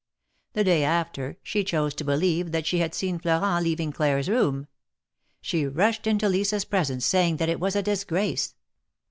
The 0.53 0.63
day 0.63 0.83
after, 0.83 1.37
she 1.43 1.63
chose 1.63 1.93
to 1.93 2.03
believe 2.03 2.51
that 2.53 2.65
she 2.65 2.79
had 2.79 2.95
seen 2.95 3.19
Florent 3.19 3.63
leave 3.65 3.93
Claire's 3.93 4.29
room. 4.29 4.65
She 5.41 5.67
rushed 5.67 6.07
into 6.07 6.27
Lisa's 6.27 6.65
presence, 6.65 7.05
saying 7.05 7.37
that 7.37 7.49
it 7.49 7.59
was 7.59 7.75
a 7.75 7.83
disgrace. 7.83 8.55